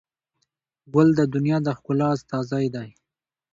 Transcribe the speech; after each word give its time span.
ګل 0.93 1.09
د 1.19 1.21
دنیا 1.33 1.57
د 1.65 1.67
ښکلا 1.77 2.07
استازی 2.15 2.65
دی. 2.75 2.89